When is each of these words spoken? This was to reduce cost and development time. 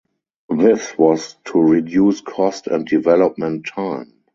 This 0.49 0.97
was 0.97 1.35
to 1.45 1.59
reduce 1.59 2.21
cost 2.21 2.65
and 2.65 2.87
development 2.87 3.67
time. 3.67 4.13